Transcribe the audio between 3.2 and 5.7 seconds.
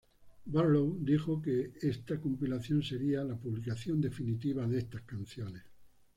"la publicación definitiva de estas canciones".